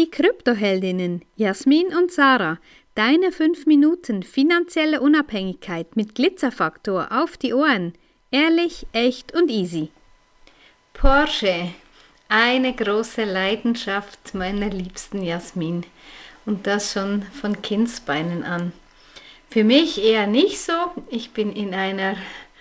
Die 0.00 0.10
Kryptoheldinnen 0.10 1.26
Jasmin 1.36 1.88
und 1.88 2.10
Sarah, 2.10 2.56
deine 2.94 3.32
5 3.32 3.66
Minuten 3.66 4.22
finanzielle 4.22 5.02
Unabhängigkeit 5.02 5.94
mit 5.94 6.14
Glitzerfaktor 6.14 7.08
auf 7.10 7.36
die 7.36 7.52
Ohren. 7.52 7.92
Ehrlich, 8.30 8.86
echt 8.94 9.34
und 9.34 9.50
easy. 9.50 9.90
Porsche, 10.94 11.72
eine 12.30 12.74
große 12.74 13.24
Leidenschaft 13.24 14.32
meiner 14.32 14.70
liebsten 14.70 15.20
Jasmin. 15.22 15.84
Und 16.46 16.66
das 16.66 16.94
schon 16.94 17.20
von 17.38 17.60
Kindsbeinen 17.60 18.42
an. 18.42 18.72
Für 19.50 19.64
mich 19.64 20.02
eher 20.02 20.26
nicht 20.26 20.60
so. 20.60 20.72
Ich 21.10 21.32
bin 21.32 21.52
in 21.52 21.74
einer, 21.74 22.16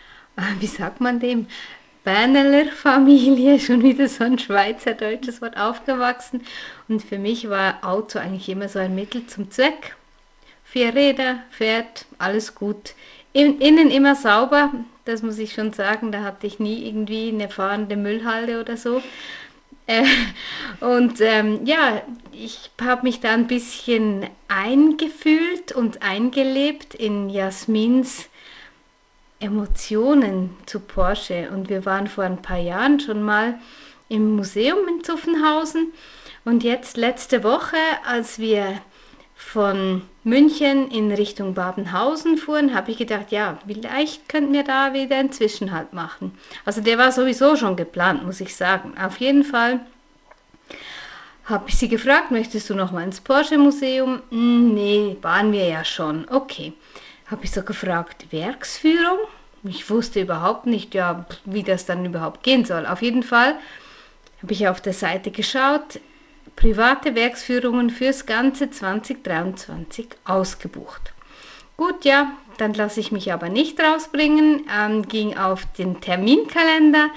wie 0.59 0.67
sagt 0.67 0.99
man 0.99 1.21
dem, 1.21 1.47
Berneler 2.09 2.71
Familie, 2.71 3.59
schon 3.59 3.83
wieder 3.83 4.07
so 4.07 4.23
ein 4.23 4.39
schweizerdeutsches 4.39 5.43
Wort, 5.43 5.57
aufgewachsen. 5.57 6.41
Und 6.87 7.03
für 7.03 7.19
mich 7.19 7.51
war 7.51 7.83
Auto 7.83 8.17
eigentlich 8.17 8.49
immer 8.49 8.67
so 8.67 8.79
ein 8.79 8.95
Mittel 8.95 9.27
zum 9.27 9.51
Zweck. 9.51 9.95
Vier 10.63 10.95
Räder, 10.95 11.37
Pferd, 11.51 12.07
alles 12.17 12.55
gut. 12.55 12.95
innen 13.33 13.91
immer 13.91 14.15
sauber, 14.15 14.71
das 15.05 15.21
muss 15.21 15.37
ich 15.37 15.53
schon 15.53 15.71
sagen. 15.71 16.11
Da 16.11 16.23
hatte 16.23 16.47
ich 16.47 16.57
nie 16.57 16.87
irgendwie 16.87 17.29
eine 17.29 17.47
fahrende 17.47 17.95
Müllhalde 17.95 18.59
oder 18.59 18.75
so. 18.75 19.03
Äh, 19.85 20.05
und 20.79 21.21
ähm, 21.21 21.59
ja, 21.65 22.01
ich 22.31 22.71
habe 22.81 23.03
mich 23.03 23.19
da 23.19 23.33
ein 23.33 23.45
bisschen 23.45 24.25
eingefühlt 24.47 25.73
und 25.73 26.01
eingelebt 26.01 26.95
in 26.95 27.29
Jasmins 27.29 28.29
Emotionen 29.39 30.55
zu 30.65 30.79
Porsche. 30.79 31.49
Und 31.51 31.69
wir 31.69 31.85
waren 31.85 32.07
vor 32.07 32.23
ein 32.23 32.41
paar 32.41 32.57
Jahren 32.57 32.99
schon 32.99 33.23
mal 33.23 33.55
im 34.09 34.35
Museum 34.35 34.79
in 34.87 35.03
Zuffenhausen. 35.03 35.93
Und 36.45 36.63
jetzt 36.63 36.97
letzte 36.97 37.43
Woche, 37.43 37.77
als 38.05 38.39
wir 38.39 38.81
von 39.35 40.01
München 40.23 40.91
in 40.91 41.11
Richtung 41.11 41.53
Babenhausen 41.53 42.37
fuhren, 42.37 42.75
habe 42.75 42.91
ich 42.91 42.97
gedacht, 42.97 43.31
ja, 43.31 43.57
vielleicht 43.65 44.27
könnten 44.27 44.53
wir 44.53 44.63
da 44.63 44.93
wieder 44.93 45.15
einen 45.15 45.31
Zwischenhalt 45.31 45.93
machen. 45.93 46.37
Also 46.65 46.81
der 46.81 46.97
war 46.97 47.11
sowieso 47.11 47.55
schon 47.55 47.77
geplant, 47.77 48.25
muss 48.25 48.41
ich 48.41 48.55
sagen. 48.55 48.93
Auf 48.97 49.17
jeden 49.17 49.45
Fall 49.45 49.79
habe 51.45 51.69
ich 51.69 51.77
sie 51.77 51.87
gefragt, 51.87 52.31
möchtest 52.31 52.69
du 52.69 52.75
noch 52.75 52.91
mal 52.91 53.03
ins 53.03 53.21
Porsche 53.21 53.57
Museum? 53.57 54.21
Hm, 54.29 54.73
nee, 54.73 55.17
waren 55.21 55.51
wir 55.53 55.67
ja 55.67 55.85
schon. 55.85 56.27
Okay 56.29 56.73
habe 57.29 57.45
ich 57.45 57.51
so 57.51 57.61
gefragt, 57.61 58.31
Werksführung? 58.31 59.19
Ich 59.63 59.89
wusste 59.89 60.21
überhaupt 60.21 60.65
nicht, 60.65 60.95
ja, 60.95 61.25
wie 61.45 61.63
das 61.63 61.85
dann 61.85 62.05
überhaupt 62.05 62.43
gehen 62.43 62.65
soll. 62.65 62.85
Auf 62.85 63.01
jeden 63.01 63.23
Fall 63.23 63.55
habe 64.41 64.53
ich 64.53 64.67
auf 64.67 64.81
der 64.81 64.93
Seite 64.93 65.31
geschaut, 65.31 65.99
private 66.55 67.15
Werksführungen 67.15 67.89
fürs 67.89 68.25
ganze 68.25 68.69
2023 68.69 70.07
ausgebucht. 70.25 71.13
Gut, 71.77 72.03
ja, 72.03 72.31
dann 72.57 72.73
lasse 72.73 72.99
ich 72.99 73.11
mich 73.11 73.31
aber 73.31 73.49
nicht 73.49 73.79
rausbringen, 73.79 74.65
ähm, 74.77 75.07
ging 75.07 75.37
auf 75.37 75.65
den 75.77 76.01
Terminkalender 76.01 77.09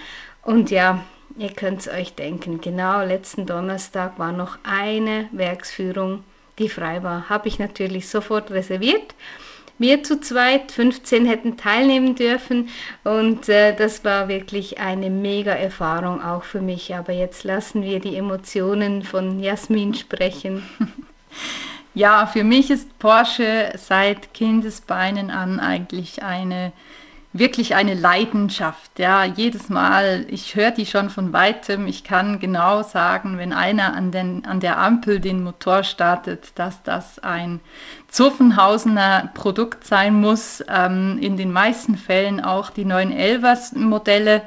und 0.42 0.70
ja, 0.70 1.04
ihr 1.36 1.50
könnt 1.50 1.80
es 1.80 1.88
euch 1.88 2.14
denken, 2.14 2.60
genau 2.60 3.02
letzten 3.02 3.46
Donnerstag 3.46 4.18
war 4.18 4.32
noch 4.32 4.58
eine 4.62 5.28
Werksführung, 5.32 6.22
die 6.58 6.68
frei 6.68 7.02
war. 7.02 7.28
Habe 7.28 7.48
ich 7.48 7.58
natürlich 7.58 8.08
sofort 8.08 8.50
reserviert 8.50 9.14
wir 9.82 10.02
zu 10.02 10.20
zweit, 10.20 10.72
15 10.72 11.26
hätten 11.26 11.58
teilnehmen 11.58 12.14
dürfen 12.14 12.70
und 13.04 13.50
äh, 13.50 13.76
das 13.76 14.02
war 14.04 14.28
wirklich 14.28 14.80
eine 14.80 15.10
mega 15.10 15.52
Erfahrung 15.52 16.22
auch 16.22 16.44
für 16.44 16.62
mich. 16.62 16.94
Aber 16.94 17.12
jetzt 17.12 17.44
lassen 17.44 17.82
wir 17.82 18.00
die 18.00 18.16
Emotionen 18.16 19.02
von 19.02 19.40
Jasmin 19.40 19.94
sprechen. 19.94 20.62
Ja, 21.94 22.26
für 22.26 22.42
mich 22.42 22.70
ist 22.70 22.98
Porsche 22.98 23.72
seit 23.76 24.32
Kindesbeinen 24.32 25.30
an 25.30 25.60
eigentlich 25.60 26.22
eine 26.22 26.72
wirklich 27.32 27.74
eine 27.74 27.94
Leidenschaft. 27.94 28.98
Ja, 28.98 29.24
jedes 29.24 29.68
Mal, 29.68 30.26
ich 30.28 30.54
höre 30.54 30.70
die 30.70 30.86
schon 30.86 31.08
von 31.08 31.32
weitem. 31.32 31.86
Ich 31.86 32.04
kann 32.04 32.40
genau 32.40 32.82
sagen, 32.82 33.38
wenn 33.38 33.52
einer 33.52 33.94
an, 33.94 34.10
den, 34.10 34.44
an 34.44 34.60
der 34.60 34.78
Ampel 34.78 35.18
den 35.18 35.42
Motor 35.42 35.82
startet, 35.82 36.52
dass 36.56 36.82
das 36.82 37.18
ein 37.18 37.60
Zuffenhausener 38.08 39.30
Produkt 39.34 39.86
sein 39.86 40.20
muss. 40.20 40.62
Ähm, 40.68 41.18
in 41.20 41.36
den 41.36 41.52
meisten 41.52 41.96
Fällen 41.96 42.42
auch 42.42 42.70
die 42.70 42.84
911er 42.84 43.78
Modelle. 43.78 44.42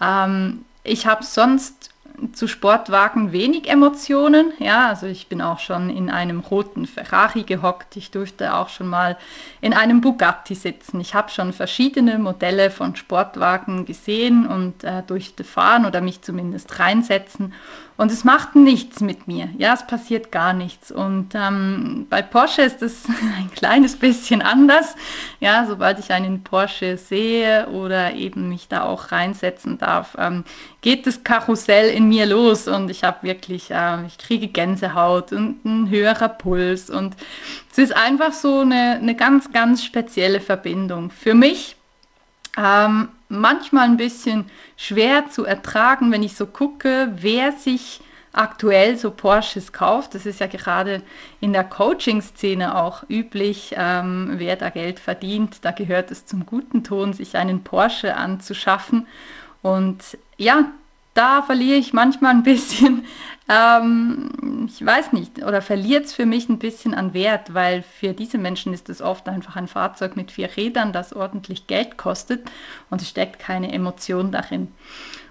Ähm, 0.00 0.64
ich 0.84 1.06
habe 1.06 1.24
sonst 1.24 1.90
zu 2.32 2.48
Sportwagen 2.48 3.32
wenig 3.32 3.68
Emotionen. 3.68 4.52
Ja, 4.58 4.88
also 4.88 5.06
ich 5.06 5.28
bin 5.28 5.40
auch 5.42 5.58
schon 5.58 5.90
in 5.90 6.10
einem 6.10 6.40
roten 6.40 6.86
Ferrari 6.86 7.42
gehockt. 7.42 7.96
Ich 7.96 8.10
durfte 8.10 8.54
auch 8.54 8.68
schon 8.68 8.88
mal 8.88 9.16
in 9.60 9.72
einem 9.72 10.00
Bugatti 10.00 10.54
sitzen. 10.54 11.00
Ich 11.00 11.14
habe 11.14 11.30
schon 11.30 11.52
verschiedene 11.52 12.18
Modelle 12.18 12.70
von 12.70 12.96
Sportwagen 12.96 13.84
gesehen 13.86 14.46
und 14.46 14.84
äh, 14.84 15.02
durfte 15.06 15.44
fahren 15.44 15.86
oder 15.86 16.00
mich 16.00 16.22
zumindest 16.22 16.78
reinsetzen. 16.78 17.52
Und 17.98 18.12
es 18.12 18.24
macht 18.24 18.54
nichts 18.56 19.00
mit 19.00 19.26
mir. 19.26 19.48
Ja, 19.56 19.72
es 19.72 19.86
passiert 19.86 20.30
gar 20.30 20.52
nichts. 20.52 20.90
Und 20.92 21.30
ähm, 21.34 22.06
bei 22.10 22.20
Porsche 22.20 22.62
ist 22.62 22.82
es 22.82 23.06
ein 23.38 23.50
kleines 23.54 23.96
bisschen 23.96 24.42
anders. 24.42 24.94
Ja, 25.40 25.64
sobald 25.66 25.98
ich 25.98 26.12
einen 26.12 26.42
Porsche 26.42 26.98
sehe 26.98 27.68
oder 27.68 28.12
eben 28.12 28.50
mich 28.50 28.68
da 28.68 28.82
auch 28.82 29.12
reinsetzen 29.12 29.78
darf, 29.78 30.14
ähm, 30.18 30.44
geht 30.82 31.06
das 31.06 31.24
Karussell 31.24 31.88
in 31.88 32.05
mir 32.08 32.26
los 32.26 32.68
und 32.68 32.90
ich 32.90 33.04
habe 33.04 33.22
wirklich, 33.22 33.70
äh, 33.70 34.06
ich 34.06 34.18
kriege 34.18 34.48
Gänsehaut 34.48 35.32
und 35.32 35.64
ein 35.64 35.90
höherer 35.90 36.28
Puls. 36.28 36.90
Und 36.90 37.16
es 37.72 37.78
ist 37.78 37.96
einfach 37.96 38.32
so 38.32 38.60
eine, 38.60 38.98
eine 39.00 39.14
ganz, 39.14 39.52
ganz 39.52 39.84
spezielle 39.84 40.40
Verbindung. 40.40 41.10
Für 41.10 41.34
mich 41.34 41.76
ähm, 42.56 43.08
manchmal 43.28 43.84
ein 43.84 43.96
bisschen 43.96 44.50
schwer 44.76 45.28
zu 45.30 45.44
ertragen, 45.44 46.10
wenn 46.12 46.22
ich 46.22 46.36
so 46.36 46.46
gucke, 46.46 47.12
wer 47.16 47.52
sich 47.52 48.00
aktuell 48.32 48.96
so 48.98 49.10
Porsches 49.10 49.72
kauft. 49.72 50.14
Das 50.14 50.26
ist 50.26 50.40
ja 50.40 50.46
gerade 50.46 51.02
in 51.40 51.52
der 51.52 51.64
Coaching-Szene 51.64 52.76
auch 52.76 53.02
üblich, 53.08 53.74
ähm, 53.76 54.32
wer 54.34 54.56
da 54.56 54.70
Geld 54.70 55.00
verdient. 55.00 55.58
Da 55.62 55.70
gehört 55.70 56.10
es 56.10 56.26
zum 56.26 56.44
guten 56.44 56.84
Ton, 56.84 57.12
sich 57.12 57.36
einen 57.36 57.64
Porsche 57.64 58.14
anzuschaffen. 58.14 59.06
Und 59.62 60.18
ja, 60.36 60.66
da 61.16 61.42
verliere 61.42 61.78
ich 61.78 61.92
manchmal 61.92 62.32
ein 62.32 62.42
bisschen, 62.42 63.04
ähm, 63.48 64.68
ich 64.68 64.84
weiß 64.84 65.12
nicht, 65.12 65.42
oder 65.42 65.62
verliert 65.62 66.06
es 66.06 66.12
für 66.12 66.26
mich 66.26 66.48
ein 66.48 66.58
bisschen 66.58 66.94
an 66.94 67.14
Wert, 67.14 67.54
weil 67.54 67.82
für 67.82 68.12
diese 68.12 68.38
Menschen 68.38 68.72
ist 68.74 68.88
es 68.88 69.00
oft 69.00 69.28
einfach 69.28 69.56
ein 69.56 69.68
Fahrzeug 69.68 70.16
mit 70.16 70.30
vier 70.30 70.50
Rädern, 70.56 70.92
das 70.92 71.12
ordentlich 71.12 71.66
Geld 71.66 71.96
kostet 71.96 72.48
und 72.90 73.02
es 73.02 73.08
steckt 73.08 73.38
keine 73.38 73.72
Emotion 73.72 74.32
darin. 74.32 74.68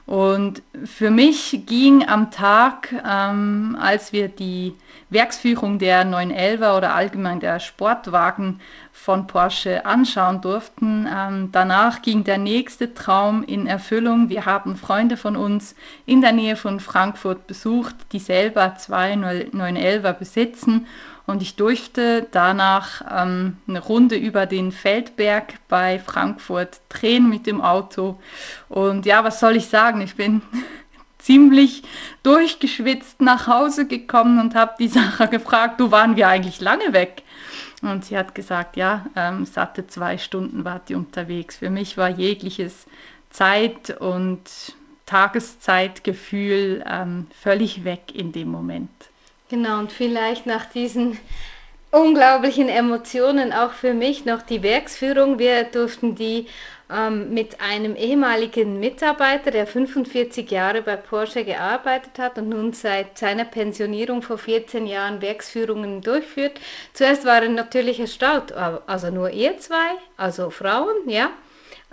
Und 0.05 0.61
für 0.83 1.09
mich 1.09 1.63
ging 1.65 2.07
am 2.07 2.29
Tag, 2.29 2.93
ähm, 3.07 3.75
als 3.79 4.13
wir 4.13 4.27
die 4.27 4.75
Werksführung 5.09 5.79
der 5.79 6.05
911er 6.05 6.77
oder 6.77 6.93
allgemein 6.93 7.39
der 7.39 7.59
Sportwagen 7.59 8.59
von 8.91 9.25
Porsche 9.25 9.83
anschauen 9.85 10.41
durften, 10.41 11.07
ähm, 11.11 11.49
danach 11.51 12.03
ging 12.03 12.23
der 12.23 12.37
nächste 12.37 12.93
Traum 12.93 13.43
in 13.43 13.65
Erfüllung. 13.65 14.29
Wir 14.29 14.45
haben 14.45 14.75
Freunde 14.75 15.17
von 15.17 15.35
uns 15.35 15.75
in 16.05 16.21
der 16.21 16.33
Nähe 16.33 16.55
von 16.55 16.79
Frankfurt 16.79 17.47
besucht, 17.47 17.95
die 18.11 18.19
selber 18.19 18.75
zwei 18.75 19.13
911er 19.13 20.13
besitzen 20.13 20.85
und 21.27 21.41
ich 21.41 21.55
durfte 21.55 22.27
danach 22.31 23.01
ähm, 23.09 23.57
eine 23.67 23.79
Runde 23.79 24.15
über 24.15 24.45
den 24.45 24.71
Feldberg 24.71 25.55
bei 25.67 25.99
Frankfurt 25.99 26.81
drehen 26.89 27.29
mit 27.29 27.47
dem 27.47 27.61
Auto. 27.61 28.19
Und 28.69 29.05
ja, 29.05 29.23
was 29.23 29.39
soll 29.39 29.55
ich 29.55 29.67
sagen? 29.67 30.01
Ich 30.01 30.15
bin 30.15 30.41
ziemlich 31.17 31.83
durchgeschwitzt 32.21 33.21
nach 33.21 33.47
Hause 33.47 33.87
gekommen 33.87 34.39
und 34.39 34.53
habe 34.53 34.75
die 34.77 34.87
Sache 34.89 35.27
gefragt, 35.27 35.79
du 35.79 35.91
waren 35.91 36.15
wir 36.15 36.27
eigentlich 36.27 36.61
lange 36.61 36.93
weg? 36.93 37.23
Und 37.81 38.05
sie 38.05 38.17
hat 38.17 38.35
gesagt, 38.35 38.77
ja, 38.77 39.05
ähm, 39.15 39.45
satte 39.45 39.87
zwei 39.87 40.17
Stunden 40.17 40.63
war 40.63 40.79
die 40.87 40.95
unterwegs. 40.95 41.57
Für 41.57 41.69
mich 41.69 41.97
war 41.97 42.09
jegliches 42.09 42.85
Zeit- 43.29 43.99
und 43.99 44.41
Tageszeitgefühl 45.05 46.83
ähm, 46.87 47.27
völlig 47.39 47.83
weg 47.83 48.13
in 48.13 48.31
dem 48.31 48.49
Moment. 48.49 48.89
Genau, 49.55 49.79
und 49.79 49.93
vielleicht 49.93 50.45
nach 50.45 50.65
diesen 50.65 51.17
unglaublichen 51.89 52.67
Emotionen 52.67 53.53
auch 53.53 53.71
für 53.71 53.93
mich 53.93 54.25
noch 54.25 54.41
die 54.41 54.61
Werksführung. 54.61 55.39
Wir 55.39 55.63
durften 55.63 56.13
die 56.13 56.47
ähm, 56.91 57.33
mit 57.33 57.61
einem 57.61 57.95
ehemaligen 57.95 58.81
Mitarbeiter, 58.81 59.51
der 59.51 59.65
45 59.65 60.51
Jahre 60.51 60.81
bei 60.81 60.97
Porsche 60.97 61.45
gearbeitet 61.45 62.19
hat 62.19 62.37
und 62.37 62.49
nun 62.49 62.73
seit 62.73 63.17
seiner 63.17 63.45
Pensionierung 63.45 64.21
vor 64.21 64.39
14 64.39 64.87
Jahren 64.87 65.21
Werksführungen 65.21 66.01
durchführt. 66.01 66.59
Zuerst 66.91 67.23
waren 67.23 67.55
natürlich 67.55 68.01
erstaunt, 68.01 68.51
also 68.51 69.09
nur 69.09 69.29
ihr 69.29 69.57
zwei, 69.57 69.95
also 70.17 70.49
Frauen, 70.49 71.07
ja. 71.07 71.29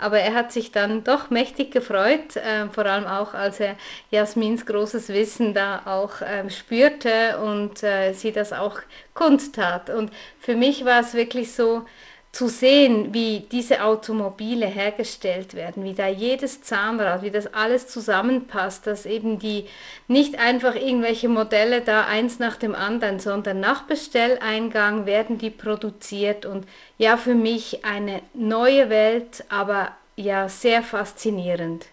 Aber 0.03 0.19
er 0.19 0.33
hat 0.33 0.51
sich 0.51 0.73
dann 0.73 1.05
doch 1.05 1.29
mächtig 1.29 1.71
gefreut, 1.71 2.35
äh, 2.35 2.67
vor 2.69 2.85
allem 2.85 3.05
auch, 3.05 3.33
als 3.33 3.61
er 3.61 3.77
Jasmins 4.11 4.65
großes 4.65 5.07
Wissen 5.07 5.53
da 5.53 5.83
auch 5.85 6.19
äh, 6.19 6.49
spürte 6.49 7.39
und 7.39 7.81
äh, 7.83 8.11
sie 8.11 8.33
das 8.33 8.51
auch 8.51 8.81
kundtat. 9.13 9.89
Und 9.89 10.11
für 10.39 10.57
mich 10.57 10.83
war 10.83 10.99
es 10.99 11.13
wirklich 11.13 11.53
so, 11.53 11.85
zu 12.33 12.47
sehen, 12.47 13.13
wie 13.13 13.41
diese 13.51 13.83
Automobile 13.83 14.65
hergestellt 14.65 15.53
werden, 15.53 15.83
wie 15.83 15.93
da 15.93 16.07
jedes 16.07 16.63
Zahnrad, 16.63 17.21
wie 17.21 17.29
das 17.29 17.53
alles 17.53 17.87
zusammenpasst, 17.87 18.87
dass 18.87 19.05
eben 19.05 19.37
die 19.37 19.65
nicht 20.07 20.39
einfach 20.39 20.73
irgendwelche 20.75 21.29
Modelle 21.29 21.81
da 21.81 22.07
eins 22.07 22.39
nach 22.39 22.57
dem 22.57 22.73
anderen, 22.73 23.19
sondern 23.19 23.59
nach 23.59 23.83
Bestelleingang 23.83 25.05
werden 25.05 25.37
die 25.37 25.51
produziert 25.51 26.47
und 26.47 26.65
ja 26.97 27.17
für 27.17 27.35
mich 27.35 27.85
eine 27.85 28.23
neue 28.33 28.89
Welt, 28.89 29.45
aber 29.49 29.91
ja 30.15 30.49
sehr 30.49 30.81
faszinierend. 30.81 31.85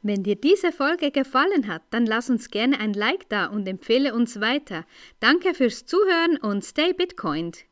Wenn 0.00 0.22
dir 0.22 0.36
diese 0.36 0.72
Folge 0.72 1.10
gefallen 1.10 1.68
hat, 1.68 1.82
dann 1.90 2.06
lass 2.06 2.30
uns 2.30 2.48
gerne 2.48 2.80
ein 2.80 2.94
Like 2.94 3.28
da 3.28 3.46
und 3.46 3.68
empfehle 3.68 4.14
uns 4.14 4.40
weiter. 4.40 4.86
Danke 5.20 5.52
fürs 5.52 5.84
Zuhören 5.84 6.38
und 6.38 6.64
stay 6.64 6.94
Bitcoined. 6.94 7.67